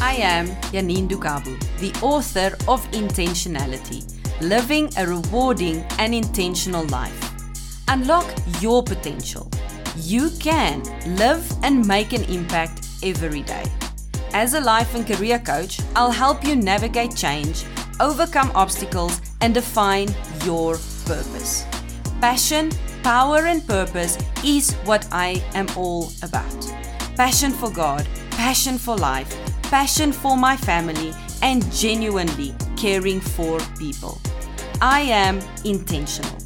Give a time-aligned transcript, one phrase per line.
[0.00, 4.04] I am Janine Dukabu, the author of Intentionality
[4.40, 7.30] Living a Rewarding and Intentional Life.
[7.88, 8.26] Unlock
[8.60, 9.50] your potential.
[9.96, 10.82] You can
[11.16, 13.64] live and make an impact every day.
[14.32, 17.64] As a life and career coach, I'll help you navigate change,
[18.00, 20.08] overcome obstacles, and define
[20.44, 21.66] your purpose.
[22.20, 22.70] Passion,
[23.02, 26.72] power, and purpose is what I am all about.
[27.14, 34.18] Passion for God, passion for life, passion for my family, and genuinely caring for people.
[34.80, 36.38] I am intentional.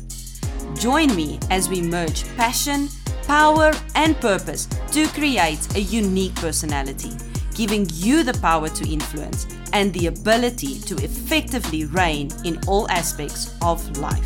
[0.74, 2.88] Join me as we merge passion,
[3.26, 7.10] power, and purpose to create a unique personality,
[7.54, 13.56] giving you the power to influence and the ability to effectively reign in all aspects
[13.62, 14.24] of life.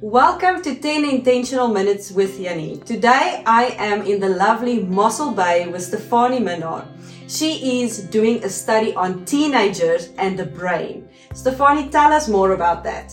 [0.00, 2.78] Welcome to 10 Intentional Minutes with Yanni.
[2.78, 6.86] Today I am in the lovely Mossel Bay with Stefanie Minnar.
[7.28, 11.06] She is doing a study on teenagers and the brain.
[11.32, 13.12] Stefanie, tell us more about that.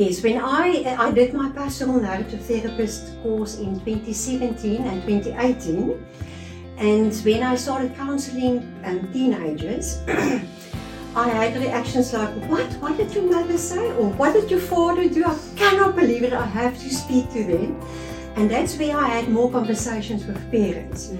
[0.00, 5.92] Yes, when I I did my personal narrative therapist course in 2017 and 2018,
[6.78, 9.98] and when I started counseling um, teenagers,
[11.24, 12.72] I had reactions like, "What?
[12.84, 13.92] What did your mother say?
[14.00, 15.22] Or what did your father do?
[15.22, 16.32] I cannot believe it.
[16.32, 17.76] I have to speak to them."
[18.36, 21.12] And that's where I had more conversations with parents.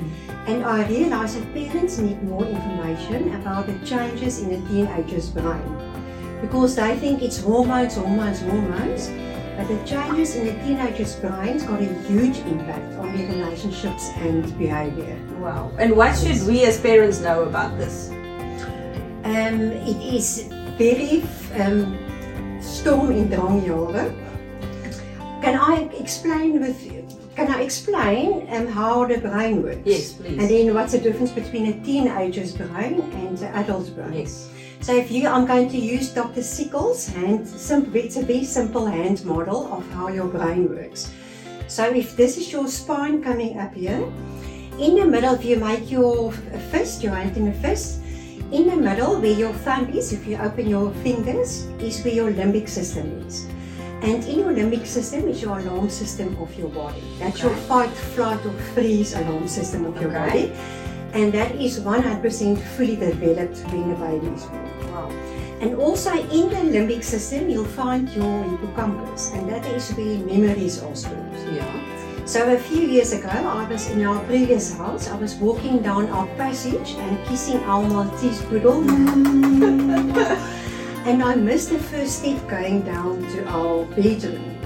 [0.49, 6.00] And I realized that parents need more information about the changes in a teenager's brain
[6.41, 9.11] because they think it's hormones, hormones, hormones.
[9.57, 14.43] But the changes in the teenager's brain's got a huge impact on their relationships and
[14.59, 15.19] behavior.
[15.39, 15.73] Wow.
[15.79, 18.09] And what should we as parents know about this?
[19.25, 20.49] Um, it is
[20.79, 21.23] very
[21.61, 21.99] um,
[22.63, 23.29] storm in.
[25.43, 27.01] Can I explain with you?
[27.41, 29.81] can I explain um, how the brain works?
[29.85, 30.39] Yes, please.
[30.39, 34.13] And then what's the difference between a teenager's brain and the adult's brain?
[34.13, 34.50] Yes.
[34.81, 36.43] So if you, I'm going to use Dr.
[36.43, 41.13] Siegel's hand, simple, it's a very simple hand model of how your brain works.
[41.69, 44.03] So if this is your spine coming up here,
[44.79, 46.33] in the middle, if you make your
[46.73, 48.01] fist, your hand in a fist,
[48.53, 52.33] in the middle where your thumb is, if you open your fingers, is where your
[52.33, 53.45] limbic system is.
[54.01, 57.03] And in your limbic system is your alarm system of your body.
[57.19, 60.53] That's your fight, flight, or freeze alarm system of your body.
[61.13, 64.70] And that is 100% fully developed when the baby is born.
[65.61, 70.83] And also in the limbic system, you'll find your hippocampus, and that is where memories
[70.83, 71.33] are stored.
[71.53, 72.27] Yeah.
[72.27, 75.09] So a few years ago, I was in our previous house.
[75.09, 78.89] I was walking down our passage and kissing our Maltese poodle.
[81.05, 84.57] and I missed the first step going down to our bedroom.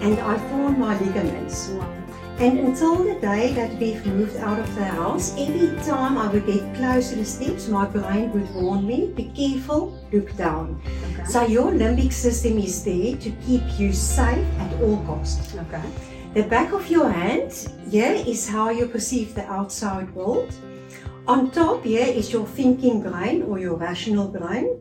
[0.00, 1.70] And I torn my ligaments.
[2.42, 6.44] And until the day that we've moved out of the house, every time I would
[6.44, 10.82] get close to the steps, my brain would warn me, be careful, look down.
[11.12, 11.24] Okay.
[11.26, 15.54] So your limbic system is there to keep you safe at all costs.
[15.54, 15.86] Okay.
[16.34, 17.52] The back of your hand
[17.88, 20.52] here is how you perceive the outside world.
[21.28, 24.80] On top here is your thinking brain or your rational brain.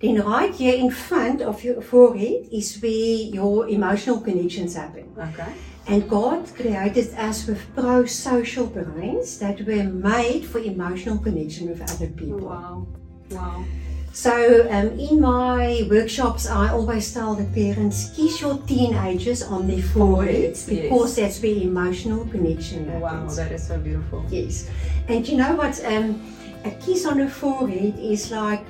[0.00, 2.90] Then right here in front of your forehead is where
[3.38, 5.14] your emotional connections happen.
[5.16, 5.54] Okay.
[5.86, 12.08] And God created us with pro-social brains that were made for emotional connection with other
[12.08, 12.38] people.
[12.38, 12.86] Wow.
[13.30, 13.64] Wow.
[14.12, 19.82] So um, in my workshops, I always tell the parents, kiss your teenagers on their
[19.82, 20.82] foreheads yes.
[20.82, 24.24] because that's where emotional connection Wow, that is so beautiful.
[24.28, 24.68] Yes.
[25.08, 25.82] And you know what?
[25.84, 26.20] Um,
[26.64, 28.64] a kiss on the forehead is like,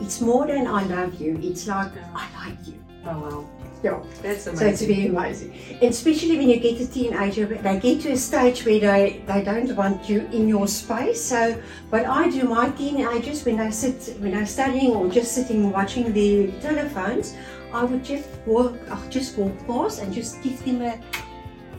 [0.00, 1.38] it's more than I love you.
[1.42, 2.82] It's like, I like you.
[3.04, 3.55] Oh wow.
[3.82, 4.02] Yeah.
[4.22, 4.88] That's So it's amazing.
[4.88, 5.54] very amazing.
[5.82, 9.44] And especially when you get a teenager, they get to a stage where they, they
[9.44, 11.22] don't want you in your space.
[11.22, 11.60] So
[11.90, 16.12] what I do, my teenagers, when I sit, when they're studying or just sitting watching
[16.12, 17.36] their telephones,
[17.72, 20.98] I would just walk, I'll just walk past and just give them a,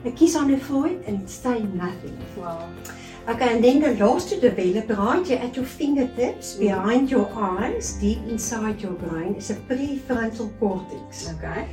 [0.06, 2.18] a kiss on the forehead and say nothing.
[2.36, 2.69] Wow.
[3.27, 6.60] Okay, and then the last to develop right here at your fingertips, mm.
[6.60, 11.30] behind your eyes, deep inside your brain, is a prefrontal cortex.
[11.33, 11.68] Okay.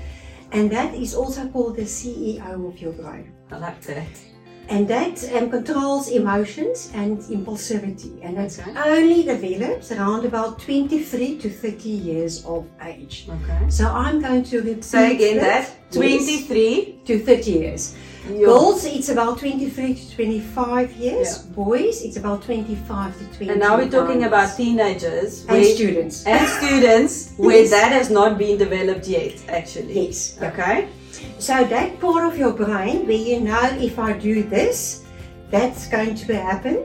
[0.55, 3.33] And that is also called the CEO of your brain.
[3.51, 4.07] I like that.
[4.69, 8.21] And that um, controls emotions and impulsivity.
[8.25, 8.73] And that's Okay.
[8.97, 13.27] only develops around about 23 to 30 years of age.
[13.29, 13.69] Okay.
[13.69, 15.69] So I'm going to repeat Say again that.
[15.91, 15.97] Yes.
[15.97, 17.01] 23.
[17.05, 17.95] to 30 years.
[18.27, 21.45] Girls, it's about 23 to 25 years.
[21.47, 21.53] Yeah.
[21.55, 23.49] Boys, it's about 25 to 20.
[23.51, 26.25] And now we're talking about teenagers and where- students.
[26.27, 27.71] and students where Yes.
[27.71, 30.07] that has not been developed yet, actually.
[30.07, 30.39] Yes.
[30.41, 30.89] Okay.
[31.39, 35.05] So that part of your brain where you know if I do this,
[35.51, 36.79] that's going to happen.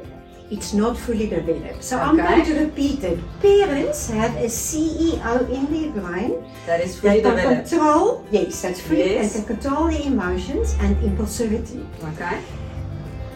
[0.51, 1.83] It's not fully developed.
[1.83, 3.19] So I'm going to repeat it.
[3.39, 7.69] Parents have a CEO in their brain That is fully that can developed.
[7.69, 9.35] control, yes, that's free, Yes.
[9.35, 11.85] and can control the emotions and impulsivity.
[12.13, 12.39] Okay.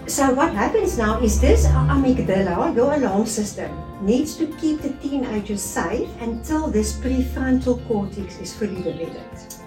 [0.07, 3.71] So what happens now is this amygdala, your alarm system,
[4.01, 9.62] needs to keep the teenagers safe until this prefrontal cortex is fully developed.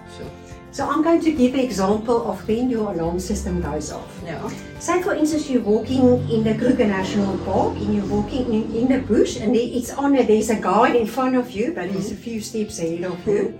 [0.77, 4.21] So I'm going to give an example of when your alarm system goes off.
[4.23, 4.47] Yeah.
[4.77, 8.87] Say for instance you're walking in the Kruger National Park and you're walking in, in
[8.87, 12.11] the bush and it's on a, there's a guide in front of you but he's
[12.11, 12.19] a mhm.
[12.19, 13.59] few steps ahead of you.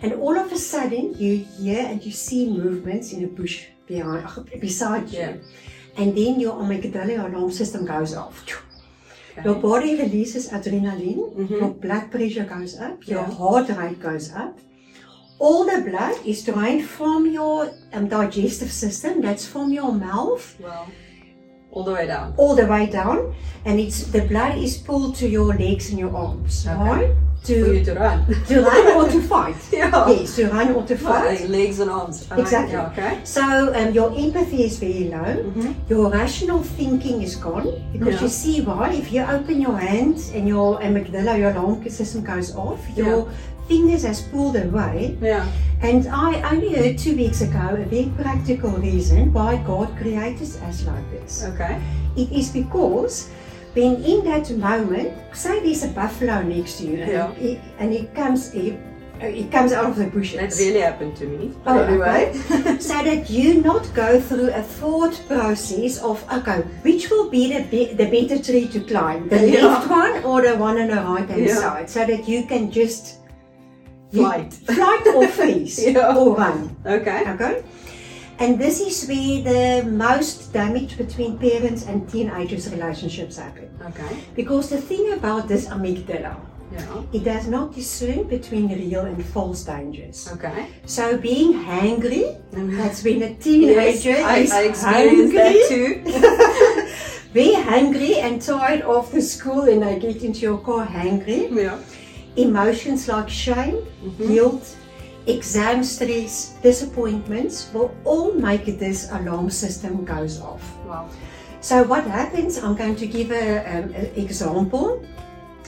[0.00, 4.24] And all of a sudden you hear and you see movements in the bush behind,
[4.62, 5.18] beside you.
[5.18, 5.36] Yeah.
[5.98, 8.46] And then your amygdala alarm system goes off.
[9.44, 11.50] Your body releases adrenaline, mhm.
[11.50, 13.30] your blood pressure goes up, your Yeah.
[13.30, 14.58] heart rate goes up.
[15.40, 20.86] All the blood is drained from your um, digestive system, that's from your mouth, Well,
[21.72, 22.34] all the way down.
[22.36, 23.34] all the way down,
[23.64, 26.76] and it's the blood is pulled to your legs and your arms, Okay.
[26.90, 27.10] right?
[27.42, 28.18] For you To, to run.
[28.48, 29.56] to run or to fight.
[29.72, 30.08] Yeah.
[30.10, 31.48] Yes, to run or to fight.
[31.48, 32.28] legs and arms.
[32.36, 32.74] Exactly.
[32.74, 33.12] Yeah, okay.
[33.24, 33.42] So
[33.78, 35.32] um, your empathy is very low.
[35.56, 35.74] Mhm.
[35.88, 38.22] Your rational thinking is gone because Yeah.
[38.24, 42.54] you see why if you open your hand and your amygdala, your alarm system goes
[42.54, 43.26] off, your
[43.70, 45.16] fingers has pulled away.
[45.22, 45.46] Yeah.
[45.80, 50.84] And I only heard two weeks ago a very practical reason why God created us
[50.84, 51.44] like this.
[51.50, 51.80] Okay.
[52.16, 53.30] It is because
[53.74, 57.30] when in that moment, say there's a buffalo next to you, and, Yeah.
[57.48, 58.74] it, and it comes, it,
[59.20, 60.40] it comes out of the bushes.
[60.40, 61.54] That really happened to me.
[61.64, 62.32] Oh, anyway.
[62.80, 66.58] so that you not go through a thought process of okay,
[66.88, 69.66] which will be the be- the better tree to climb, the Yeah.
[69.66, 71.54] left one or the one on the right hand Yeah.
[71.64, 73.19] side, so that you can just
[74.12, 74.52] Flight.
[74.74, 76.16] flight or freeze Yeah.
[76.16, 76.76] or run.
[76.86, 77.22] Okay.
[77.34, 77.62] Okay.
[78.38, 79.42] And this is where
[79.82, 83.68] the most damage between parents and teenagers' relationships happen.
[83.88, 84.16] Okay.
[84.34, 86.36] Because the thing about this amygdala,
[86.72, 87.02] Yeah.
[87.12, 90.28] it does not discern between real and false dangers.
[90.32, 90.68] Okay.
[90.86, 92.76] So being hangry, Mhm.
[92.78, 95.90] that's when a Yes, teenager I, is I experienced hungry, that too.
[97.34, 101.40] very hungry and tired of the school and I get into your car hangry.
[101.54, 101.76] yeah.
[102.36, 104.28] Emotions like shame, Mm-hmm.
[104.28, 104.76] guilt,
[105.26, 110.62] exam stress, disappointments will all make this alarm system goes off.
[110.86, 111.08] Wow.
[111.60, 115.04] So what happens, I'm going to give a, um, an example.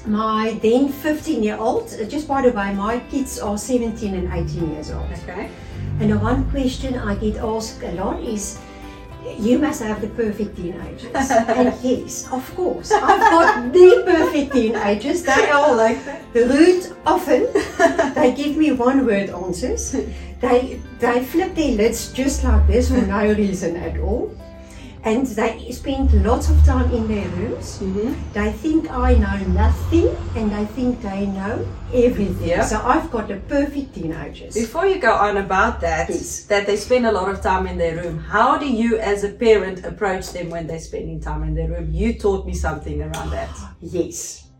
[0.06, 4.72] My then 15 year old, just by the way, my kids are 17 and 18
[4.72, 5.10] years old.
[5.22, 5.50] Okay.
[6.00, 8.58] And the one question I get asked a lot is,
[9.38, 11.12] you must have the perfect teenagers.
[11.30, 15.22] and yes, of course, I've got the perfect teenagers.
[15.22, 15.98] They are like
[16.34, 17.48] rude often.
[18.14, 19.92] They give me one word answers.
[20.40, 24.34] They they flip their lids just like this for no reason at all.
[25.04, 27.80] And they spend lots of time in their rooms.
[27.80, 28.32] Mm-hmm.
[28.32, 32.48] They think I know nothing and they think they know everything.
[32.48, 32.64] Yeah.
[32.64, 34.54] So I've got the perfect teenagers.
[34.54, 36.08] Before you go on about that,
[36.48, 39.30] that they spend a lot of time in their room, how do you as a
[39.30, 41.90] parent approach them when they're spending time in their room?
[41.92, 43.50] You taught me something around that.
[43.80, 44.50] Yes.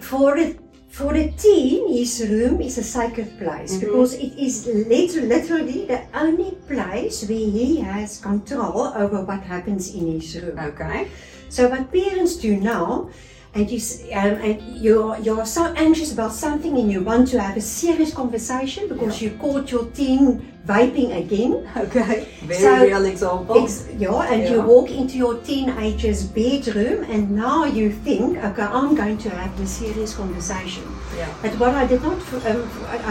[0.00, 0.56] For the
[0.92, 3.80] for the teen, his room is a sacred place mhm.
[3.80, 9.94] because it is lit- literally the only place where he has control over what happens
[9.94, 10.58] in his room.
[10.58, 11.08] Okay.
[11.48, 13.08] So what parents do now,
[13.54, 13.78] and you
[14.14, 18.12] um, and you're you're so anxious about something and you want to have a serious
[18.14, 21.68] conversation because you caught your teen vaping again.
[21.76, 22.28] Okay.
[22.46, 23.62] Very So- real example.
[23.64, 28.94] Ex- yeah, and you walk into your teenager's bedroom, and now you think, okay, I'm
[28.94, 30.84] going to have a serious conversation.
[31.18, 31.28] yeah.
[31.42, 32.62] But what I did not, um,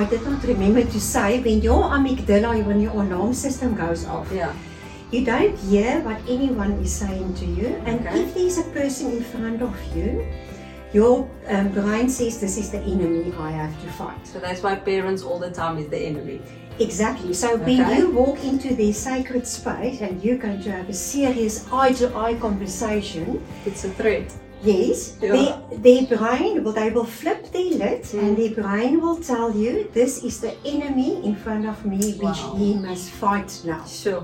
[0.01, 4.31] I did not remember to say, when your amygdala, when your alarm system goes off,
[4.33, 4.53] Yeah.
[5.11, 8.21] You don't hear what anyone is saying to you, and Okay.
[8.21, 10.25] if there's a person in front of you,
[10.93, 14.75] your um, brain says, "This is the enemy I have to fight." So that's why
[14.75, 16.41] parents all the time is the enemy.
[16.79, 17.33] Exactly.
[17.33, 21.65] So when you walk into their sacred space and you're going to have a serious
[21.71, 24.27] eye-to-eye conversation, It's a threat.
[24.63, 25.31] yes, Yeah.
[25.35, 25.53] their,
[25.85, 28.19] their brain will they will flip their lid Mm.
[28.23, 32.41] and their brain will tell you this is the enemy in front of me which
[32.43, 32.55] Wow.
[32.57, 33.83] he must fight now.
[33.85, 34.23] Sure.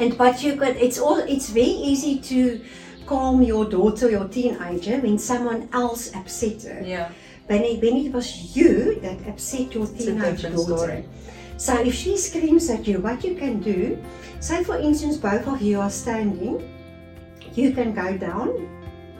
[0.00, 2.60] And but you got it's all it's very easy to
[3.06, 6.80] calm your daughter, your teenager, when someone else upset her.
[6.84, 7.10] Yeah.
[7.46, 10.56] When it, when it was you that upset your teenage daughter.
[10.58, 11.04] story.
[11.56, 14.02] So if she screams at you, what you can do,
[14.40, 16.54] say for instance, both of you are standing,
[17.54, 18.48] you can go down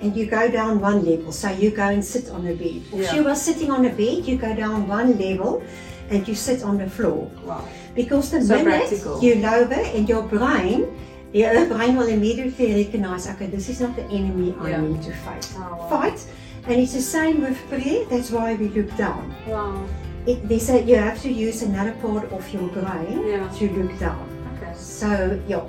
[0.01, 1.33] and you go down one level.
[1.33, 2.83] So you go and sit on a bed.
[2.93, 3.13] If Yeah.
[3.13, 5.63] she was sitting on a bed, you go down one level
[6.09, 7.31] and you sit on the floor.
[7.45, 7.69] Wow.
[7.95, 9.21] Because the So minute practical.
[9.23, 10.87] you lower and your brain,
[11.33, 14.81] your brain will immediately recognize, okay, this is not the enemy I Yeah.
[14.81, 15.47] need to fight.
[15.57, 15.89] Oh, wow.
[15.89, 16.21] Fight.
[16.67, 19.35] And it's the same with prayer, that's why we look down.
[19.47, 19.83] Wow.
[20.27, 23.49] It, they say you have to use another part of your brain Yeah.
[23.59, 24.23] to look down.
[24.57, 24.73] Okay.
[24.77, 25.65] So yeah.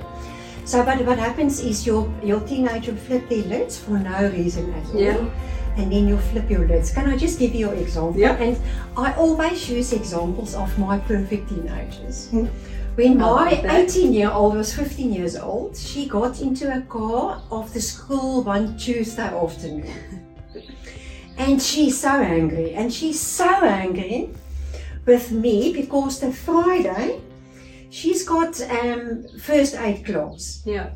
[0.66, 4.86] So but what happens is your your teenager flip their lids for no reason at
[4.94, 5.02] all.
[5.02, 5.26] Yeah.
[5.78, 6.92] And then you flip your lids.
[6.92, 8.20] Can I just give you an example?
[8.20, 8.36] Yeah.
[8.36, 8.58] And
[8.98, 12.30] I always use examples of my perfect teenagers.
[12.96, 17.80] When my 18 year old was 15 years old, she got into a car after
[17.80, 19.94] school one Tuesday afternoon.
[21.38, 22.74] And she's so angry.
[22.74, 24.30] And she's so angry
[25.06, 27.20] with me because the Friday
[27.90, 30.90] she's got um, first aid class Yeah.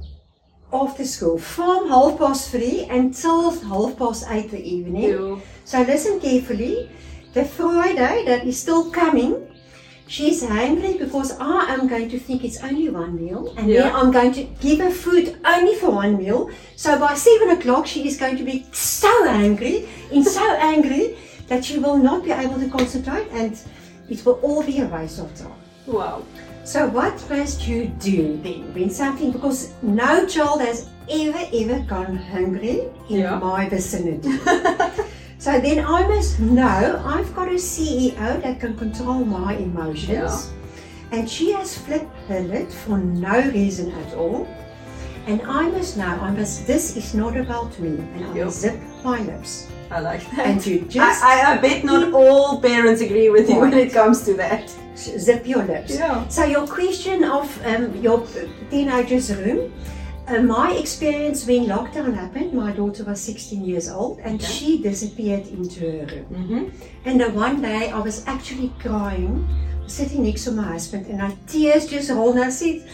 [0.75, 5.09] After school from half past three until half past eight the evening.
[5.09, 5.41] You.
[5.63, 6.89] So listen carefully.
[7.33, 9.47] The Friday that is still coming,
[10.07, 14.11] she's angry because I am going to think it's only one meal, and then I'm
[14.11, 16.49] going to give her food only for one meal.
[16.75, 21.17] So by seven o'clock, she is going to be so angry and so angry
[21.47, 23.59] that she will not be able to concentrate, and
[24.09, 25.59] it will all be a waste of time.
[25.87, 26.23] Wow.
[26.65, 32.15] So what must you do then when something because no child has ever ever gone
[32.17, 33.37] hungry in Yeah.
[33.37, 34.37] my vicinity.
[35.37, 40.09] so then I must know I've got a CEO that can control my emotions.
[40.09, 40.41] Yeah.
[41.11, 44.47] And she has flipped her lid for no reason at all.
[45.27, 48.45] And I must know I must this is not about me and I Yep.
[48.45, 49.67] must zip my lips.
[49.91, 50.45] I like that.
[50.45, 53.93] And you just I, I, I bet not all parents agree with you when it
[53.93, 54.73] comes to that.
[54.95, 55.95] zip your lips.
[55.95, 56.27] Yeah.
[56.29, 58.25] So your question of um, your
[58.69, 59.73] teenager's room,
[60.27, 65.47] uh, my experience when lockdown happened, my daughter was 16 years old and she disappeared
[65.47, 66.25] into her room.
[66.31, 66.69] Mm-hmm.
[67.05, 69.47] And then one day I was actually crying,
[69.87, 72.89] sitting next to my husband and my tears just rolled and I said,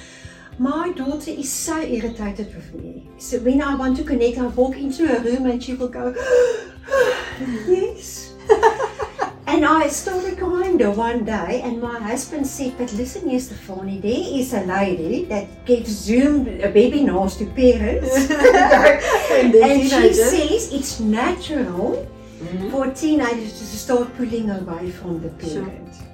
[0.62, 3.08] my daughter is so irritated with me.
[3.18, 6.14] So when I want to connect, I walk into her room and she will go,
[7.68, 8.34] yes.
[9.48, 14.00] And I started crying the one day, and my husband said, But listen, here, Stephanie,
[14.00, 18.16] there is a lady that gives Zoom webinars to parents.
[19.38, 22.08] and and she says it's natural
[22.42, 22.72] Mhm.
[22.72, 25.94] for teenagers to start pulling away from the parent.
[25.96, 26.11] Sure.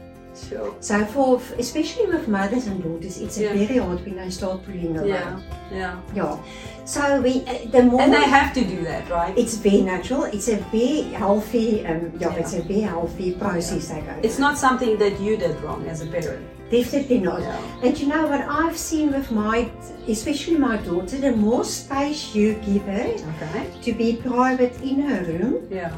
[0.79, 3.53] So, for especially with mothers and daughters, it's Yeah.
[3.53, 5.10] very hard when they start pulling away.
[5.10, 5.39] Yeah.
[5.72, 5.96] Yeah.
[6.15, 6.38] Yeah.
[6.86, 8.01] So, we, uh, the more.
[8.01, 9.34] And they have to do that, right?
[9.38, 10.24] it's very natural.
[10.24, 12.39] It's a very healthy, um, yeah, Yeah.
[12.41, 16.01] it's a very healthy process they go It's not something that you did wrong as
[16.01, 16.46] a parent.
[16.72, 17.41] Definitely not.
[17.41, 17.58] Yeah.
[17.84, 19.70] And you know what I've seen with my,
[20.08, 23.67] especially my daughter, the more space you give her Okay.
[23.86, 25.91] to be private in her room Yeah.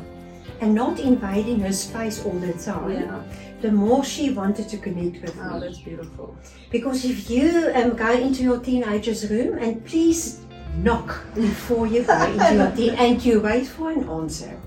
[0.62, 3.20] and not invading her space all the time, Yeah.
[3.62, 5.60] The more she wanted to connect with Oh, me.
[5.60, 6.38] that's beautiful.
[6.72, 10.40] Because if you um, go into your teenager's room and please
[10.78, 14.60] knock before you go into your teen and you wait for an answer.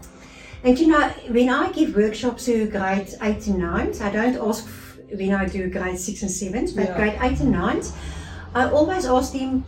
[0.64, 4.66] And you know, when I give workshops to grade 8 and 9s, I don't ask
[5.12, 6.96] when I do grade 6 and 7, but Yeah.
[6.96, 7.82] grade 8 and 9,
[8.54, 9.64] I always ask them,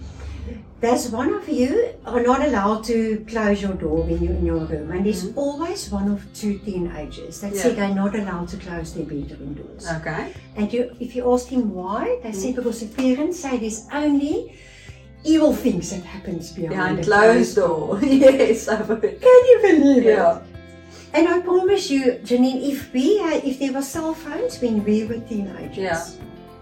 [0.84, 4.58] there's one of you are not allowed to close your door when you're in your
[4.72, 4.90] room.
[4.90, 9.06] And there's always one of two teenagers that say they're not allowed to close their
[9.06, 9.86] bedroom doors.
[9.98, 10.34] Okay.
[10.56, 12.34] And you, if you ask him why, they Mm.
[12.42, 14.54] say because the parents say there's only
[15.24, 17.98] evil things that happens behind, Behind the closed door.
[18.02, 19.00] yes, I've heard.
[19.26, 20.42] Can you believe it?
[21.14, 25.04] And I promise you, Janine, if we had, if there were cell phones when we
[25.06, 26.04] were teenagers, Yeah.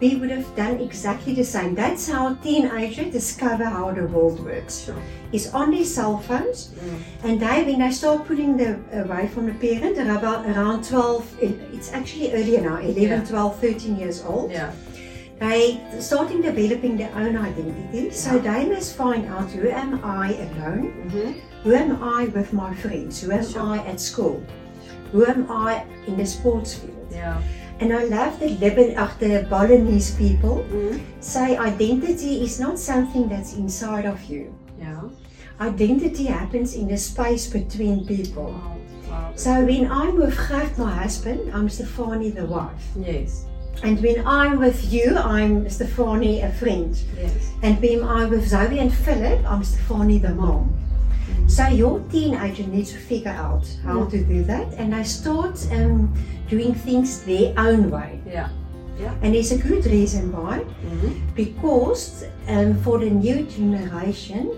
[0.03, 1.75] We would have done exactly the same.
[1.77, 4.75] That's how teenagers discover how the world works.
[4.85, 4.97] Sure.
[5.39, 6.99] Is on their cell phones, Mm.
[7.27, 8.71] and they when they start pulling the
[9.03, 11.23] away from the parent, about around 12,
[11.77, 13.31] it's actually earlier now, 11, Yeah.
[13.33, 14.51] 12, 13 years old.
[14.51, 14.71] Yeah.
[15.45, 15.61] They
[16.11, 21.31] starting developing their own identity, so they must find out who am I alone, Mm-hmm.
[21.65, 23.63] who am I with my friends, who am Sure.
[23.75, 24.39] I at school,
[25.13, 25.71] who am I
[26.09, 27.09] in the sports field.
[27.23, 27.39] Yeah.
[27.83, 31.01] And I love the Leban, ach, the Balinese people Mm.
[31.19, 34.55] say identity is not something that's inside of you.
[34.79, 35.11] Yeah.
[35.61, 38.55] Identity happens in the space between people.
[38.55, 38.77] Wow.
[39.11, 39.33] Wow.
[39.35, 42.87] So when I'm with Gert, my husband, I'm Stefanie the wife.
[42.95, 43.47] Yes.
[43.83, 46.95] And when I'm with you, I'm Stefanie, a friend.
[47.19, 47.35] Yes.
[47.67, 50.71] And when I'm with Zoe and Philip, I'm Stefanie, the mom.
[51.47, 56.13] So your teenager needs to figure out how to do that, and they start um,
[56.49, 58.21] doing things their own way.
[58.27, 58.49] Yeah.
[58.99, 59.15] Yeah.
[59.23, 61.35] And there's a good reason why, Mm-hmm.
[61.35, 64.53] because um, for the new generation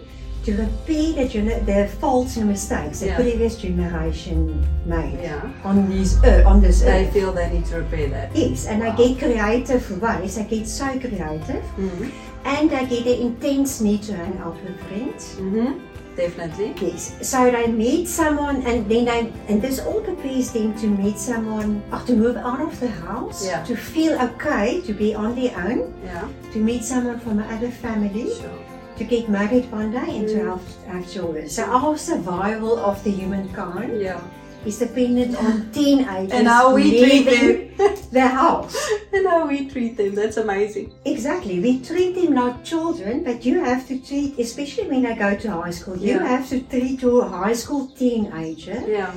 [0.45, 5.51] to repeat the, gener- the faults and mistakes the previous generation made Yeah.
[5.65, 7.13] on this earth, on this They earth.
[7.15, 8.37] feel they need to repair that.
[8.37, 8.93] Yes, and Wow.
[8.93, 10.37] I get creative ways.
[10.39, 12.11] I get so creative, Mm-hmm.
[12.45, 15.37] and I get the intense need to hang out with friends.
[15.37, 15.79] Mm-hmm.
[16.17, 16.75] Definitely.
[16.81, 21.19] Yes, so they meet someone, and then they, and this all prepares them to meet
[21.19, 23.65] someone, or to move out of the house, Yeah.
[23.65, 26.29] to feel okay, to be on their own, Yeah.
[26.53, 28.59] to meet someone from another family, Sure.
[28.99, 30.51] to get married one day, and to Mm.
[30.51, 31.49] have, have children.
[31.49, 34.21] So our survival of the humankind Yeah.
[34.67, 37.97] Is dependent on teenagers And how we treat them.
[38.13, 38.77] the house.
[39.13, 40.15] and how we treat them.
[40.15, 40.93] That's amazing.
[41.05, 41.61] Exactly.
[41.61, 45.51] We treat them like children, but you have to treat, especially when they go to
[45.51, 49.13] high school, you have to treat your high school teenager Yeah.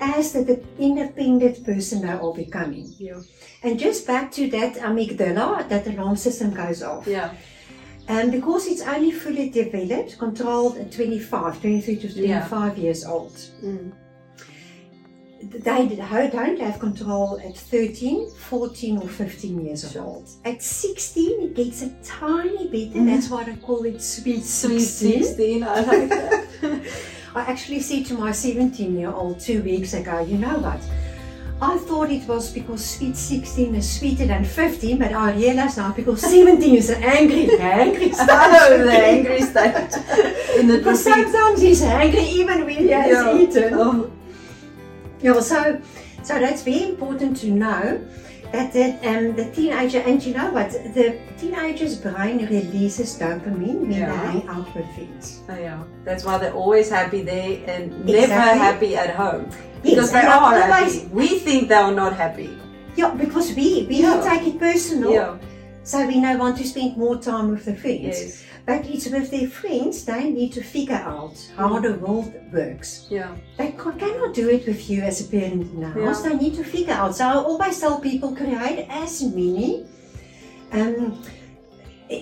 [0.00, 2.86] as the, independent person they are becoming.
[2.98, 3.20] Yeah.
[3.62, 7.06] And just back to that amygdala, that alarm system goes off.
[7.06, 7.30] Yeah.
[8.08, 12.46] And because it's only fully developed, controlled at 25, 23 to Yeah.
[12.48, 13.92] 25 years old, Mm.
[15.42, 20.02] They don't have control at 13, 14 or 15 years Sure.
[20.02, 20.28] old.
[20.44, 23.14] At 16, it gets a tiny bit, and Mhm.
[23.14, 25.22] that's why I call it sweet Sweet 16.
[25.24, 25.62] 16.
[25.64, 26.44] I like that.
[27.34, 30.80] I actually said to my 17 year old two weeks ago, you know what?
[31.62, 35.92] I thought it was because sweet 16 is sweeter than 15, but I realize now
[35.92, 38.26] because 17 is an angry, angry stage.
[38.26, 39.92] Know the angry state.
[40.58, 40.96] In the repeat.
[40.96, 43.38] sometimes he's angry even when he has Yeah.
[43.38, 43.74] eaten.
[43.74, 44.10] Oh,
[45.22, 45.80] Yeah, so,
[46.22, 48.00] so that's very important to know
[48.52, 53.92] that the, um, the teenager, and you know what, the teenager's brain releases dopamine when
[53.92, 54.10] Yeah.
[54.10, 55.40] they hang out with friends.
[55.48, 55.82] oh, yeah.
[56.04, 58.58] That's why they're always happy there and never Exactly.
[58.58, 59.46] happy at home.
[59.82, 61.08] Yes, Because they are always- happy.
[61.12, 62.50] We think they are not happy.
[62.96, 64.20] Yeah, because we, we Yeah.
[64.28, 65.12] take it personal.
[65.12, 65.36] Yeah.
[65.84, 68.02] So we now want to spend more time with the friends.
[68.20, 68.42] Yes.
[68.70, 71.82] But it's with their friends, they need to figure out how Mm.
[71.86, 72.28] the world
[72.58, 72.88] works.
[73.18, 73.30] Yeah.
[73.58, 76.18] They ca- cannot do it with you as a parent in the house.
[76.22, 76.28] Yeah.
[76.30, 77.16] They need to figure out.
[77.16, 79.68] So I always tell people create as many
[80.72, 81.18] um,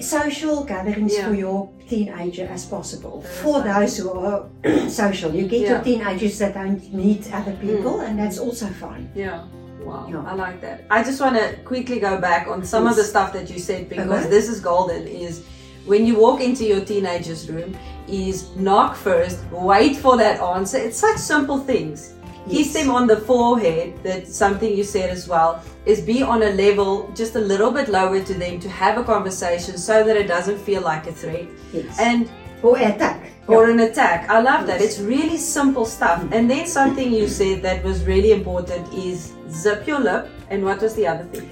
[0.00, 1.26] social gatherings Yeah.
[1.28, 3.16] for your teenager as possible.
[3.20, 3.80] That's for right.
[3.80, 4.40] those who are
[5.02, 5.30] social.
[5.38, 5.70] You get Yeah.
[5.72, 9.04] your teenagers that don't meet other people, and that's also fine.
[9.14, 9.44] Yeah.
[9.84, 10.24] Wow, Yeah.
[10.32, 10.78] I like that.
[10.90, 13.82] I just want to quickly go back on some of the stuff that you said
[13.88, 14.30] because Okay.
[14.36, 15.02] this is golden.
[15.06, 15.42] Is
[15.88, 20.78] when you walk into your teenager's room, is knock first, wait for that answer.
[20.78, 22.14] It's such simple things.
[22.48, 22.72] Kiss Yes.
[22.76, 23.86] them on the forehead.
[24.02, 25.60] That's something you said as well.
[25.84, 29.04] Is be on a level just a little bit lower to them to have a
[29.04, 31.46] conversation so that it doesn't feel like a threat.
[31.72, 31.98] Yes.
[32.00, 32.28] And
[32.62, 33.20] or attack.
[33.46, 34.28] or an attack.
[34.30, 34.80] I love that.
[34.80, 36.22] It's really simple stuff.
[36.22, 36.32] Mm.
[36.36, 40.28] And then something you said that was really important is zip your lip.
[40.50, 41.48] And what was the other thing?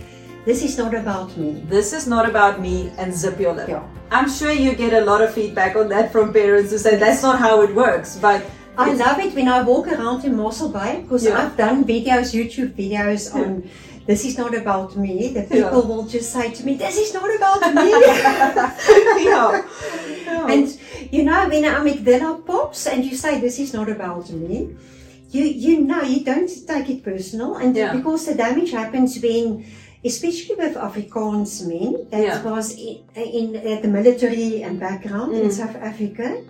[0.46, 1.60] This is not about me.
[1.68, 3.68] This is not about me and zip your lip.
[3.68, 3.82] Yeah.
[4.12, 7.22] I'm sure you get a lot of feedback on that from parents who say that's
[7.24, 8.16] not how it works.
[8.16, 8.46] But
[8.78, 11.38] I love it when I walk around in Mossel Bay because Yeah.
[11.42, 13.68] I've done videos, YouTube videos on
[14.06, 15.32] this is not about me.
[15.34, 17.90] The people will just say to me, This is not about me.
[18.06, 18.70] yeah.
[19.18, 20.46] Yeah.
[20.52, 20.78] and
[21.10, 24.76] you know, when an amygdala pops and you say this is not about me,
[25.32, 27.92] you you know you don't take it personal and Yeah.
[27.92, 29.66] because the damage happens when
[30.04, 32.42] especially with Afrikaans men that Yeah.
[32.44, 35.52] was in, in uh, the military and background in Mm.
[35.52, 36.42] South Africa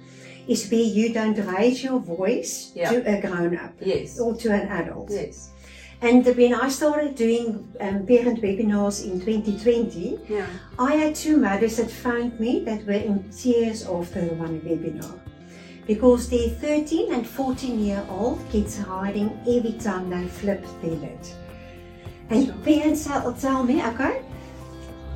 [0.48, 2.90] is where you don't raise your voice Yeah.
[2.90, 4.18] to a grown up yes.
[4.20, 5.10] or to an adult.
[5.10, 5.50] Yes.
[6.02, 10.46] And when I started doing um, parent webinars in 2020, Yeah.
[10.78, 15.18] I had two mothers that found me that were in tears after one webinar.
[15.86, 20.90] Because their 13 and 14 year old kids are hiding every time they flip their
[20.96, 21.18] lid.
[22.30, 24.22] And parents will tell me, okay,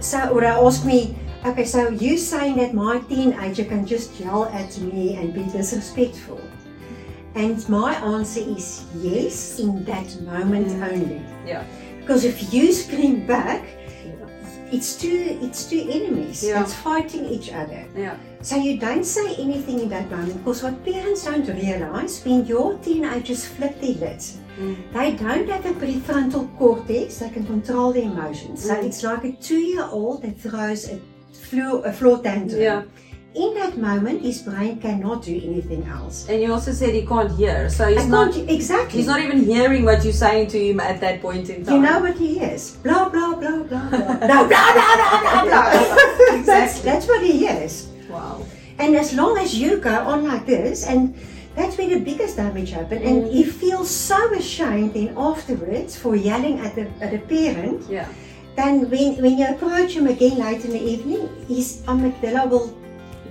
[0.00, 4.44] so, or they ask me, okay, so you saying that my teenager can just yell
[4.46, 6.40] at me and be disrespectful?
[7.34, 10.92] And my answer is yes, in that moment Mm.
[10.92, 11.22] only.
[11.46, 11.64] Yeah.
[12.00, 13.62] Because if you scream back,
[14.72, 16.54] it's two it's two enemies Yeah.
[16.62, 17.84] that's fighting each other.
[17.96, 18.16] Yeah.
[18.42, 22.78] So you don't say anything in that moment because what parents don't realize when your
[22.78, 24.76] teenagers flip their lids, Mm.
[24.92, 28.64] they don't have a prefrontal cortex that can control their emotions.
[28.66, 28.84] So Mm.
[28.86, 30.98] it's like a two-year-old that throws a
[31.32, 32.60] floor a floor tantrum.
[32.62, 32.82] Yeah.
[33.32, 36.26] in that moment, his brain cannot do anything else.
[36.28, 38.36] And you also said he can't hear, so he's I not.
[38.36, 38.96] exactly.
[38.98, 41.74] He's not even hearing what you're saying to him at that point in time.
[41.76, 42.62] You know what he is?
[42.82, 44.26] Blah blah blah blah blah.
[44.32, 45.70] no, blah blah blah blah blah.
[45.70, 46.82] that's Exactly.
[46.90, 47.72] that's what he is.
[48.10, 48.44] Wow.
[48.78, 51.14] And as long as you go on like this, and
[51.56, 53.32] that's where the biggest damage happens, and Mm.
[53.32, 57.82] he feels so ashamed then afterwards for yelling at the at the parent.
[57.90, 58.06] Yeah.
[58.56, 62.68] Then when when you approach him again late in the evening, his amygdala will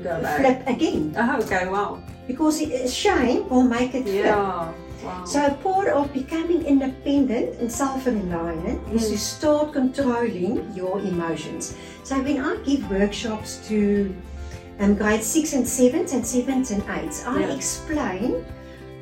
[0.04, 0.38] Go back.
[0.39, 1.68] flip again Oh, okay.
[1.68, 2.00] Wow.
[2.28, 2.62] because
[2.94, 4.26] shame will make it flip.
[4.26, 4.72] Yeah.
[5.04, 5.24] Wow.
[5.26, 9.12] So part of becoming independent and self-reliant is Mm.
[9.12, 11.74] to start controlling your emotions.
[12.04, 13.80] So when I give workshops to
[14.80, 17.56] um, grade six and sevens and sevens and eights, I Yeah.
[17.56, 18.46] explain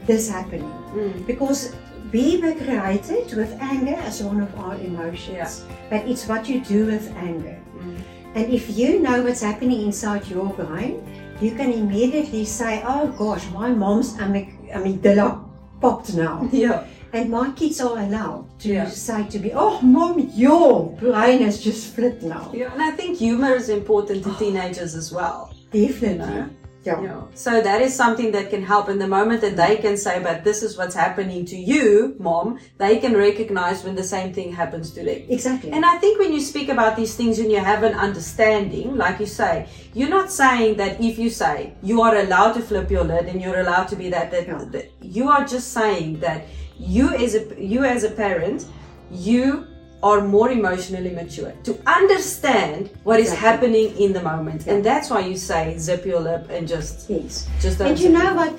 [0.08, 1.26] this happening Mm.
[1.28, 1.74] because
[2.13, 5.63] we were created with anger as one of our emotions.
[5.90, 7.58] But it's what you do with anger.
[7.78, 7.98] Mm.
[8.36, 11.02] And if you know what's happening inside your brain,
[11.42, 15.40] you can immediately say, "Oh gosh, my mom's amyg- amygdala
[15.82, 16.84] popped now." Yeah.
[17.13, 18.90] And my kids are allowed to Yeah.
[18.90, 22.52] say to me, Oh, mom, your brain has just flipped now.
[22.54, 22.74] Yeah.
[22.74, 25.50] And I think humor is important to teenagers as well.
[25.72, 26.34] Definitely.
[26.34, 27.02] Yeah.
[27.02, 27.24] Yeah.
[27.34, 30.46] So that is something that can help in the moment that they can say, but
[30.46, 34.92] this is what's happening to you, mom, they can recognize when the same thing happens
[34.92, 35.22] to them.
[35.28, 35.72] Exactly.
[35.72, 39.20] And I think when you speak about these things and you have an understanding, like
[39.20, 43.04] you say, you're not saying that if you say you are allowed to flip your
[43.04, 44.64] lid and you're allowed to be that, that, Yeah.
[44.72, 46.46] that you are just saying that
[46.80, 48.66] you as a you as a parent,
[49.12, 49.66] you
[50.04, 53.48] are more emotionally mature to understand what is Exactly.
[53.48, 57.48] happening in the moment, and that's why you say zip your lip and just yes.
[57.60, 57.88] just don't.
[57.90, 58.54] And you know what?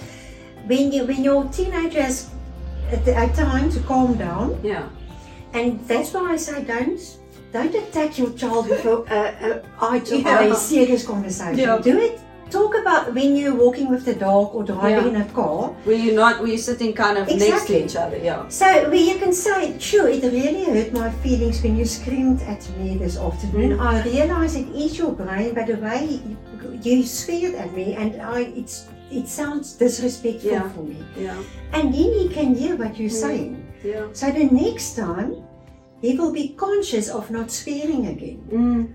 [0.66, 2.28] When you when your teenager has
[2.90, 4.88] a, time to calm down, Yeah.
[5.54, 7.00] and that's why I say don't
[7.52, 10.38] don't attack your child with a, a, a eye to Yeah.
[10.40, 11.58] eye serious conversation.
[11.58, 11.78] Yeah.
[11.78, 12.20] Do it.
[12.50, 15.20] Talk about when you're walking with the dog or driving Yeah.
[15.22, 15.74] in a car.
[15.84, 16.40] Were you not?
[16.40, 18.16] Were you sitting kind of next to each other?
[18.16, 18.48] Yeah.
[18.48, 22.62] So where you can say, sure, it really hurt my feelings when you screamed at
[22.78, 23.76] me this afternoon.
[23.76, 23.80] Mm.
[23.80, 26.36] I realize it is your brain, but the way you,
[26.82, 30.68] you sweared at me, and I, it's it sounds disrespectful Yeah.
[30.70, 30.98] for me.
[31.16, 31.36] Yeah.
[31.72, 33.24] And then he can hear what you're Mm.
[33.26, 33.52] saying.
[33.84, 34.06] Yeah.
[34.12, 35.36] So the next time,
[36.00, 38.40] he will be conscious of not swearing again.
[38.52, 38.88] Mm.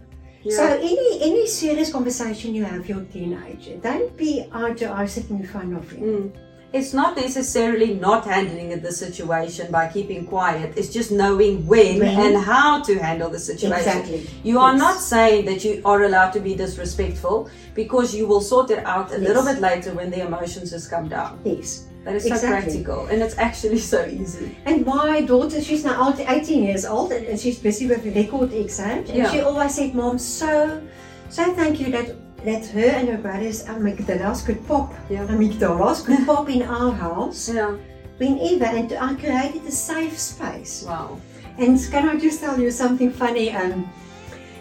[0.44, 0.56] Yeah.
[0.58, 5.06] So any any serious conversation you have with your teenager, don't be eye to eye
[5.06, 6.04] sitting in front of him.
[6.04, 6.32] Mm.
[6.74, 10.74] It's not necessarily not handling the situation by keeping quiet.
[10.76, 12.20] It's just knowing when, When.
[12.20, 13.78] and how to handle the situation.
[13.78, 14.28] Exactly.
[14.44, 14.80] You are Yes.
[14.86, 19.12] not saying that you are allowed to be disrespectful because you will sort it out
[19.12, 19.28] a Yes.
[19.28, 21.40] little bit later when the emotions has come down.
[21.46, 21.84] Yes.
[22.04, 24.58] That is so practical and it's actually so easy.
[24.66, 29.10] And my daughter, she's now 18 years old and, she's busy with record exams.
[29.10, 29.32] And Yeah.
[29.32, 30.82] she always said, Mom, so,
[31.30, 32.08] so thank you that,
[32.44, 34.94] that her and her brothers amygdalas could pop.
[35.10, 35.26] Yeah.
[35.28, 37.76] Amygdalas could pop in our house Yeah.
[38.18, 38.66] whenever.
[38.66, 40.84] And I created a safe space.
[40.86, 41.20] Wow.
[41.58, 43.52] And can I just tell you something funny?
[43.52, 43.88] Um,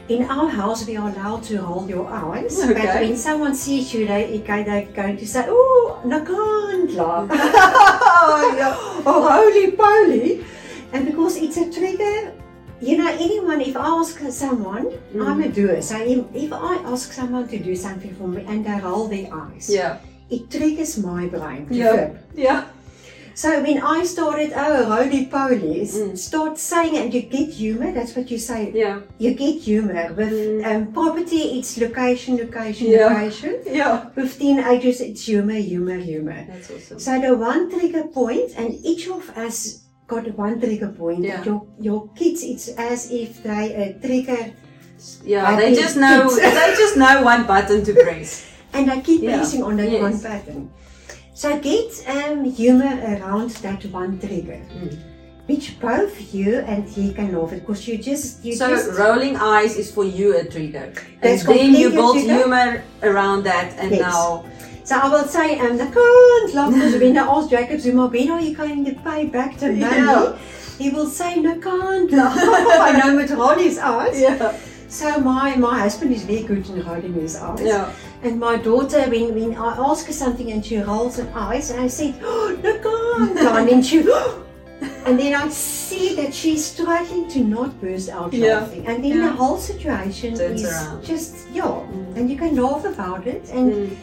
[0.09, 2.59] in our house, we are allowed to roll your eyes.
[2.67, 7.29] But when someone sees you, they, they- they're going to say, Oh, Nkandla.
[7.31, 8.75] oh, yeah.
[9.07, 10.45] oh, holy poly.
[10.93, 12.35] And because it's a trigger,
[12.81, 15.29] you know, anyone, if I ask someone, Mm.
[15.29, 15.81] I'm a doer.
[15.83, 19.29] So if, if I ask someone to do something for me and they roll their
[19.33, 19.99] eyes, Yeah.
[20.31, 21.93] it triggers my brain to Yeah.
[21.93, 22.17] flip.
[22.35, 22.65] Yeah.
[23.35, 26.17] So when I started, oh, holy poly, s- Mm.
[26.19, 28.71] start saying it and you get humor, that's what you say.
[28.75, 29.01] Yeah.
[29.19, 30.13] You get humor.
[30.17, 30.67] With Mm.
[30.69, 33.07] um, property, it's location, location, Yeah.
[33.09, 33.55] location.
[33.81, 33.95] Yeah.
[34.17, 36.41] With teenagers, it's humor, humor, humor.
[36.49, 36.99] That's awesome.
[36.99, 39.57] So the one trigger point, and each of us
[40.07, 41.25] got one trigger point.
[41.25, 41.43] Yeah.
[41.45, 44.43] Your your kids, it's as if they uh, trigger
[45.25, 48.45] Yeah, I they just know they just know one button to press.
[48.75, 49.37] and they keep Yeah.
[49.39, 50.03] pressing on that Yes.
[50.09, 50.71] one button.
[51.35, 54.99] So get um, humor around that one trigger, Mm.
[55.47, 59.37] which both you and he can love it because you just you So just rolling
[59.37, 60.93] eyes is for you a trigger.
[61.23, 64.01] And then you build humor around that and Yes.
[64.01, 64.45] now
[64.85, 68.31] So I will say, um, the can't laugh because when I ask Jacob Zuma, when
[68.35, 69.81] are you going to pay back the money?
[69.81, 70.37] Yeah.
[70.77, 72.37] He will say, no, can't laugh.
[72.89, 74.21] I know rolling his eyes.
[74.21, 74.57] Yeah.
[74.89, 77.63] So my, my husband is very good in rolling his eyes.
[77.63, 77.93] Yeah.
[78.23, 81.81] And my daughter, when, when I ask her something and she rolls her eyes, and
[81.81, 83.39] I say, oh, no, can't.
[83.39, 83.99] And then she,
[85.07, 88.55] and then I see that she's struggling to not burst out Yeah.
[88.61, 88.87] laughing.
[88.87, 89.27] And then Yeah.
[89.29, 91.05] the whole situation Turns is around.
[91.05, 91.63] just, yeah.
[91.63, 92.17] Mm.
[92.17, 93.49] And you can laugh about it.
[93.53, 93.97] And Mm.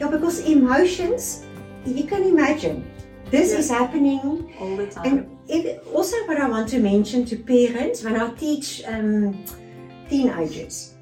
[0.00, 1.44] yeah, because emotions,
[1.86, 2.84] you can imagine,
[3.30, 3.58] this Yeah.
[3.60, 4.52] is happening.
[4.60, 5.06] All the time.
[5.06, 9.34] And it, also, what I want to mention to parents when I teach um,
[10.08, 10.93] teenagers,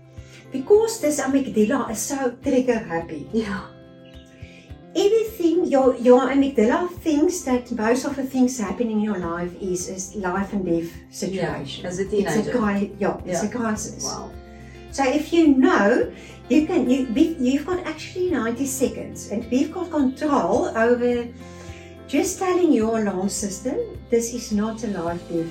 [0.52, 3.28] because this amygdala is so trigger happy.
[3.32, 3.62] Yeah.
[4.94, 9.88] Everything your your amygdala thinks that most of the things happening in your life is
[9.88, 11.82] is life and death situation.
[11.84, 12.38] Yeah, as a teenager.
[12.38, 13.48] It's a cri- yeah, it's Yeah.
[13.48, 14.04] a crisis.
[14.04, 14.30] Wow.
[14.90, 16.12] So if you know,
[16.50, 17.08] you can you
[17.40, 21.26] you've got actually 90 seconds, and we've got control over
[22.08, 23.78] just telling your alarm system
[24.10, 25.48] this is not a life death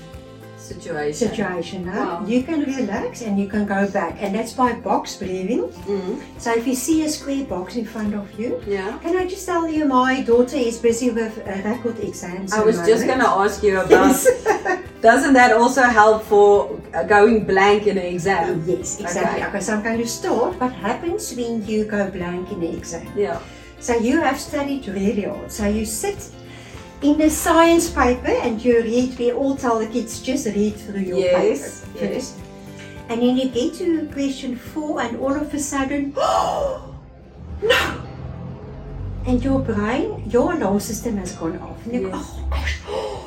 [0.74, 1.28] Situation.
[1.30, 1.86] situation.
[1.86, 1.92] No?
[1.92, 2.26] Wow.
[2.26, 5.64] You can relax and you can go back, and that's by box breathing.
[5.88, 6.22] Mm.
[6.38, 8.98] So if you see a square box in front of you, Yeah.
[9.04, 12.54] can I just tell you, my daughter is busy with uh, record exams.
[12.54, 14.16] I was just going to ask you about.
[15.02, 18.64] Doesn't that also help for uh, going blank in an exam?
[18.68, 19.42] Yes, exactly.
[19.42, 19.48] Okay.
[19.50, 19.60] Okay.
[19.60, 20.60] so I'm going to start.
[20.62, 23.08] What happens when you go blank in the exam?
[23.16, 23.40] Yeah.
[23.80, 25.52] So you have studied really hard.
[25.52, 26.20] So you sit
[27.02, 29.18] in the science paper and you read.
[29.18, 32.14] We all tell the kids just read through your Yes, paper yes.
[32.14, 32.38] first.
[33.10, 36.14] And then you get to question four, and all of a sudden,
[37.62, 38.08] no!
[39.26, 41.84] And your brain, your alarm system has gone off.
[41.86, 42.32] And you go, Yes.
[42.34, 42.80] oh gosh,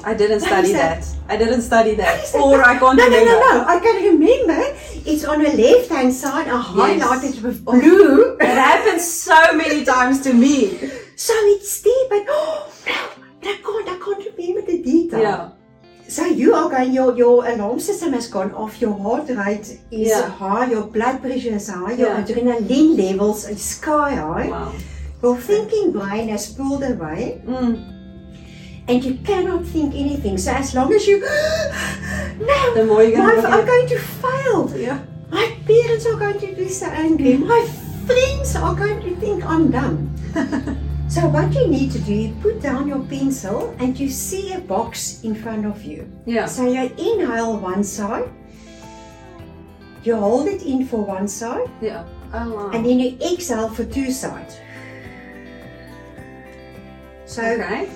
[0.05, 1.03] I didn't study that?
[1.03, 1.17] that?
[1.29, 2.25] I didn't study that.
[2.33, 2.41] That?
[2.41, 3.31] Or I can't no, remember.
[3.31, 4.77] No, no, no, I can remember.
[5.07, 8.37] It's on the left hand side, I highlighted with blue.
[8.41, 10.79] It happens so many times to me.
[11.17, 15.21] So it's there, but oh, no, I can't, I can't remember the detail.
[15.21, 15.49] Yeah.
[16.09, 20.09] So you are going, your, your alarm system has gone off, your heart rate is
[20.09, 20.29] Yeah.
[20.29, 22.23] high, your blood pressure is high, your Yeah.
[22.23, 24.73] adrenaline levels are sky high, Wow.
[25.23, 27.75] your thinking brain has pulled away, Mm.
[28.89, 30.37] and you cannot think anything.
[30.37, 31.21] So as long as you,
[32.51, 33.67] no, The more you're my, gonna I'm forget.
[33.67, 34.73] going to fail.
[34.77, 34.99] Yeah.
[35.31, 37.39] My parents are going to be so angry.
[37.39, 37.63] My
[38.07, 40.11] friends are going to think I'm dumb.
[41.15, 44.59] so what you need to do, you put down your pencil and you see a
[44.59, 46.11] box in front of you.
[46.27, 46.47] Yeah.
[46.47, 48.29] So you inhale one side,
[50.03, 52.05] you hold it in for one side, Yeah.
[52.33, 52.71] Oh wow.
[52.73, 54.57] and then you exhale for two sides.
[57.27, 57.89] So okay.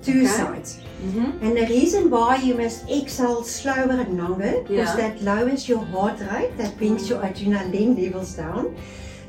[0.00, 0.26] two Okay.
[0.26, 0.78] sides.
[1.02, 1.44] Mm-hmm.
[1.44, 4.62] And the reason why you must exhale slower and longer Yeah.
[4.68, 8.76] because that lowers your heart rate, that brings your adrenaline levels down.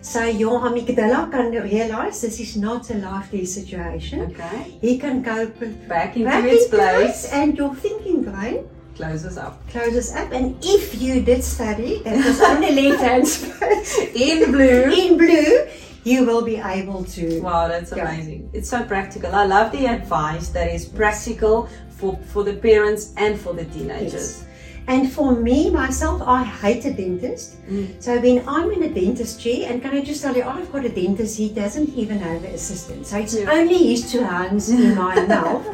[0.02, 4.20] So your amygdala can realize this is not a life situation.
[4.32, 4.78] Okay.
[4.82, 5.48] He can go
[5.88, 7.26] Back into back its place.
[7.32, 9.68] and your thinking brain Closes up.
[9.70, 10.32] closes up.
[10.32, 14.84] And if you did study, that was on the left hand space In blue.
[15.02, 15.66] in blue,
[16.04, 17.40] you will be able to.
[17.42, 18.10] Wow, that's Yeah.
[18.12, 18.50] amazing.
[18.54, 19.34] It's so practical.
[19.34, 24.44] I love the advice that is practical for, for the parents and for the teenagers.
[24.86, 27.56] And for me, myself, I hate a dentist.
[27.72, 28.04] Mm.
[28.04, 30.84] So when I'm in a dentist chair, and can I just tell you, I've got
[30.84, 33.08] a dentist, he doesn't even have an assistant.
[33.08, 33.50] So it's Yeah.
[33.50, 35.66] only his two hands in my mouth.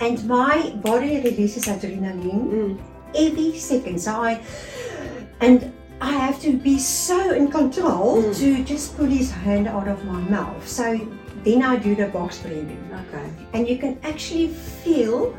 [0.00, 2.78] And my body releases adrenaline Mm.
[3.14, 4.00] every second.
[4.00, 4.40] So I,
[5.40, 8.34] and I have to be so in control Mm.
[8.40, 10.66] to just pull his hand out of my mouth.
[10.66, 10.98] So
[11.44, 12.82] then I do the box breathing.
[13.02, 13.28] Okay.
[13.52, 15.34] And you can actually feel,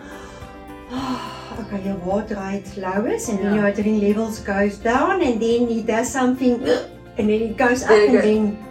[1.62, 5.82] okay, your heart rate lowers and then your adrenaline levels goes down and then he
[5.82, 6.54] does something
[7.18, 8.22] and then it goes up There and go.
[8.22, 8.66] then,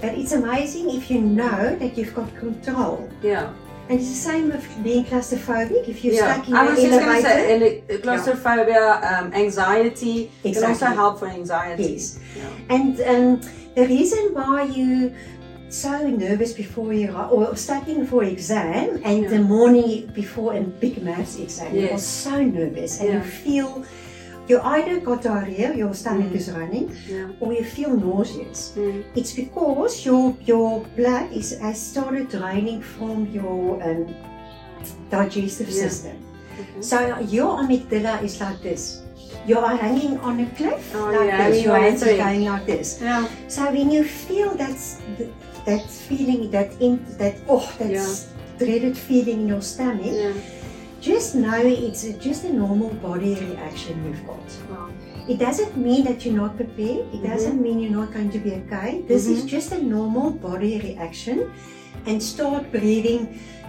[0.00, 3.08] but it's amazing if you know that you've got control.
[3.22, 3.52] Yeah.
[3.88, 5.88] And it's the same with being claustrophobic.
[5.88, 6.34] If you're yeah.
[6.34, 11.18] stuck in I was just going to say, ele- claustrophobia, um, anxiety can also help
[11.18, 11.92] for anxiety.
[11.94, 12.18] Yes.
[12.36, 12.74] Yeah.
[12.74, 13.40] And um,
[13.74, 15.14] the reason why you
[15.68, 19.28] so nervous before you or studying for exam and Yeah.
[19.30, 23.84] the morning before a big maths exam, you are so nervous and you feel
[24.48, 26.34] you either got diarrhea, your stomach Mm.
[26.40, 27.28] is running, Yeah.
[27.40, 28.72] or you feel nauseous.
[28.76, 29.04] Mm.
[29.14, 34.06] It's because your your blood is has started draining from your um,
[35.10, 35.82] digestive Yeah.
[35.88, 36.16] system.
[36.60, 36.82] Okay.
[36.82, 36.96] So
[37.30, 39.00] your amygdala is like this.
[39.46, 41.56] You are hanging on a cliff Oh, like yeah, this.
[41.62, 42.98] you Your hands are going like this.
[43.00, 43.26] Yeah.
[43.48, 44.98] So when you feel that's
[45.66, 48.26] that feeling, that in, that oh, that's
[48.58, 50.34] dreaded feeling in your stomach.
[51.02, 54.46] Just know it's a- just a normal body reaction you've got.
[54.70, 54.88] Wow.
[55.28, 57.04] It doesn't mean that you're not prepared.
[57.16, 59.02] It doesn't mean you're not going to be okay.
[59.12, 59.48] This is Mhm.
[59.56, 61.38] just a normal body reaction,
[62.06, 63.22] and start breathing.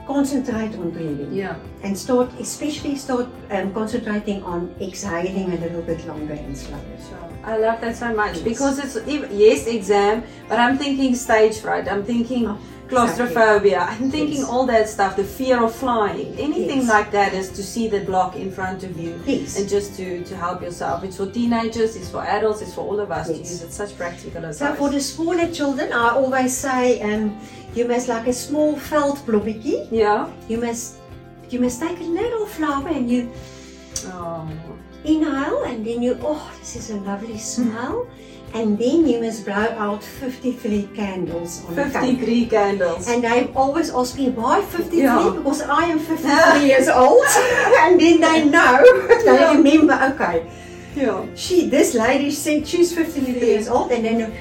[0.07, 1.55] Concentrate on breathing Yeah.
[1.83, 6.97] and start, especially start um, concentrating on exhaling a little bit longer and slower.
[7.07, 7.29] Sure.
[7.51, 8.43] I love that so much Yes.
[8.51, 8.97] because it's
[9.45, 11.85] yes exam, but I'm thinking stage fright.
[11.93, 12.57] I'm thinking Oh,
[12.93, 13.79] claustrophobia.
[13.89, 14.49] I'm thinking Yes.
[14.49, 15.15] all that stuff.
[15.15, 16.89] The fear of flying, anything Yes.
[16.95, 19.57] like that, is to see the block in front of you Yes.
[19.57, 21.03] and just to to help yourself.
[21.03, 21.91] It's for teenagers.
[21.99, 22.61] It's for adults.
[22.63, 23.61] It's for all of us to use.
[23.65, 24.59] It's such practical advice.
[24.59, 27.23] So for the smaller children, I always say, um,
[27.77, 29.87] you must like a small veldblommetjie.
[29.91, 30.27] yeah.
[30.51, 30.85] You must,
[31.49, 33.21] you must take a little flower and you
[34.13, 34.47] Oh.
[35.05, 37.95] inhale and then you, oh, this is a lovely smell.
[38.53, 43.07] And then you must blow out 53 candles on the 53 candles.
[43.09, 45.33] And they always ask me why 53 Yeah.
[45.35, 47.25] because I am 53 years old.
[47.81, 48.77] and then they know,
[49.25, 49.53] they Yeah.
[49.57, 50.45] remember, okay,
[50.95, 51.25] yeah.
[51.35, 54.31] she, this lady said she's 53 years old, and then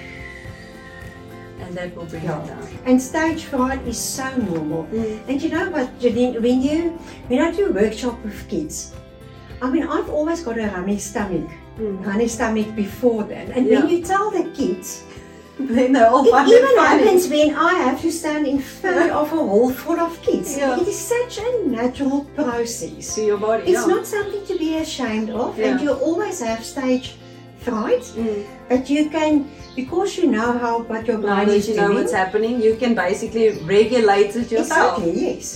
[1.63, 2.43] And that will bring Yeah.
[2.43, 2.69] it down.
[2.85, 4.85] and stage fright is so normal.
[4.93, 5.21] Mm.
[5.29, 6.99] And you know what, Janine, when you
[7.29, 8.93] when I do workshop with kids,
[9.63, 11.49] I mean I've always got a runny stomach,
[11.79, 12.05] Mm.
[12.07, 13.51] runny stomach before then.
[13.53, 13.81] And Yeah.
[13.81, 15.03] when you tell the kids,
[15.59, 17.05] Then they all it even funny.
[17.05, 20.57] happens when I have to stand in front of a hall full of kids.
[20.57, 20.81] Yeah.
[20.81, 23.15] It is such a natural process.
[23.15, 23.63] to your body.
[23.71, 23.95] It's yeah.
[23.95, 27.07] not something to be ashamed of, and you always have stage
[27.65, 28.45] fright, Mm.
[28.69, 29.33] but you can
[29.77, 32.75] because you know how what your Now brain that is you know what's happening, you
[32.83, 33.47] can basically
[33.79, 34.99] regulate it yourself.
[34.99, 35.47] Exactly, yes.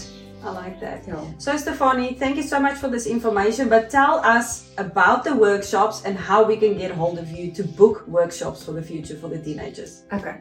[0.46, 1.06] I like that.
[1.06, 1.24] Yeah.
[1.38, 3.68] So, Stefani, thank you so much for this information.
[3.68, 7.62] But tell us about the workshops and how we can get hold of you to
[7.64, 10.04] book workshops for the future for the teenagers.
[10.12, 10.36] Okay.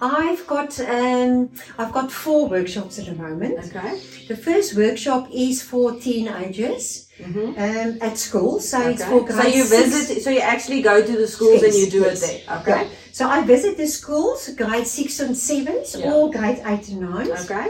[0.00, 3.58] I've got um, I've got four workshops at the moment.
[3.74, 3.98] Okay.
[4.28, 7.48] The first workshop is for teenagers Mhm.
[7.66, 9.10] um, at school, so it's Okay.
[9.10, 11.86] for So grade you six- visit, so you actually go to the schools and you
[11.98, 12.22] do yes.
[12.22, 12.58] it there.
[12.58, 12.82] Okay.
[12.82, 12.88] Yeah.
[13.12, 16.12] So I visit the schools, grade six and sevens, Yeah.
[16.12, 17.68] or grade eight and nine, Okay.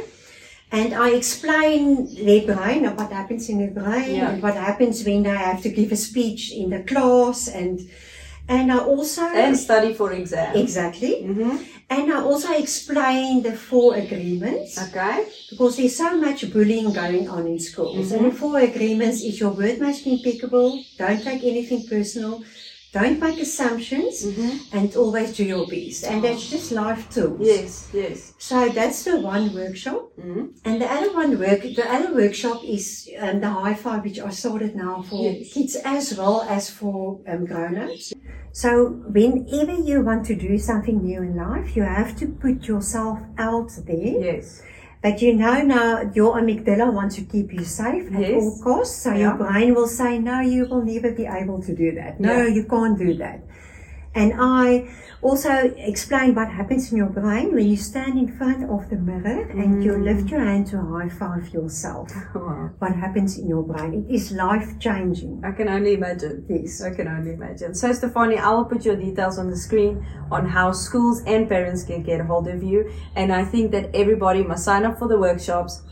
[0.73, 4.31] And I explain their brain and what happens in their brain Yeah.
[4.31, 7.81] and what happens when they have to give a speech in the class, and
[8.49, 10.55] and I also And study for exam.
[10.57, 11.57] exactly, Mm-hmm.
[11.91, 14.79] and I also explain the four agreements.
[14.85, 15.25] Okay.
[15.51, 18.13] because there's so much bullying going on in schools.
[18.13, 22.43] And the four agreements is your word must be impeccable, don't take anything personal,
[22.99, 24.15] don't make assumptions,
[24.77, 26.01] and always do your best.
[26.11, 27.41] And that's just life tools.
[27.55, 27.71] Yes.
[28.03, 28.19] Yes.
[28.39, 30.03] So that's the one workshop.
[30.27, 30.43] Mhm.
[30.67, 32.85] And the other one work the other workshop is
[33.25, 35.53] um, the high five which I started now for Yes.
[35.55, 36.99] kids as well as for
[37.31, 38.07] um, grown-ups.
[38.63, 38.71] So
[39.17, 43.71] whenever you want to do something new in life, you have to put yourself out
[43.91, 44.15] there.
[44.31, 44.63] Yes.
[45.07, 48.43] But you know now your amygdala wants to keep you safe at Yes.
[48.43, 48.97] all costs.
[49.05, 49.19] So Yeah.
[49.25, 52.19] your brain will say, no, you will never be able to do that.
[52.19, 52.49] No, Yeah.
[52.57, 53.39] you can't do that.
[54.17, 54.89] And I
[55.23, 55.51] also
[55.93, 59.85] explain what happens in your brain when you stand in front of the mirror and
[59.85, 60.05] you Mm.
[60.09, 62.09] lift your hand to high five yourself.
[62.35, 62.71] Wow.
[62.83, 63.91] What happens in your brain?
[64.09, 65.33] It is life changing.
[65.49, 66.45] I can only imagine.
[66.49, 66.83] Yes.
[66.89, 67.75] I can only imagine.
[67.75, 69.95] So, Stefani, I will put your details on the screen
[70.31, 72.81] on how schools and parents can get a hold of you.
[73.15, 75.83] And I think that everybody must sign up for the workshops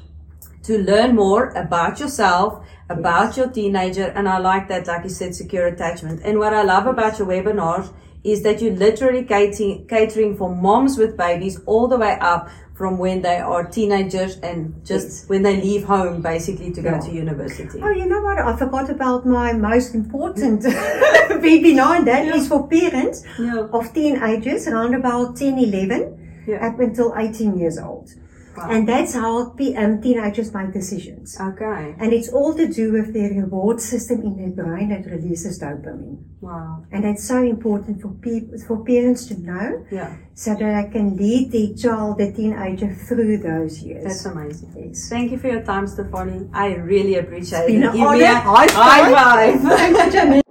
[0.68, 2.50] to learn more about yourself,
[2.88, 4.06] about your teenager.
[4.16, 6.20] And I like that, like you said, secure attachment.
[6.24, 7.88] And what I love about your webinars
[8.24, 12.98] is that you're literally catering, catering for moms with babies all the way up from
[12.98, 15.28] when they are teenagers and just Yes.
[15.28, 17.78] when they leave home basically to go to university.
[17.82, 18.38] Oh, you know what?
[18.38, 20.62] I forgot about my most important
[21.44, 21.98] webinar.
[21.98, 23.66] and That is for parents Yeah.
[23.72, 26.66] of teenagers around about 10, 11 Yeah.
[26.66, 28.10] up until 18 years old.
[28.56, 28.68] Wow.
[28.70, 31.36] And that's how um, teenagers make decisions.
[31.40, 31.94] Okay.
[31.98, 36.22] And it's all to do with their reward system in their brain that releases dopamine.
[36.40, 36.84] Wow.
[36.92, 40.14] And that's so important for people, for parents to know Yeah.
[40.34, 44.04] so that I can lead their child, the teenager through those years.
[44.04, 44.72] That's amazing.
[44.76, 45.08] Yes.
[45.08, 46.48] Thank you for your time, Stefani.
[46.52, 47.94] I really appreciate been it.
[47.94, 48.24] an honor.
[48.26, 50.43] High High five.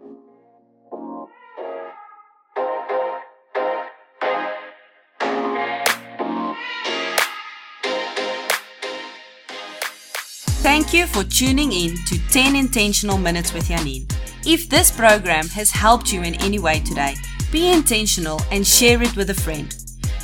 [10.73, 14.11] Thank you for tuning in to 10 Intentional Minutes with Janine.
[14.43, 17.13] If this program has helped you in any way today,
[17.51, 19.69] be intentional and share it with a friend.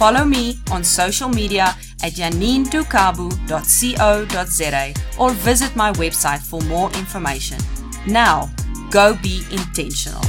[0.00, 7.58] Follow me on social media at janinedukabu.co.za or visit my website for more information.
[8.06, 8.48] Now,
[8.90, 10.22] go be intentional.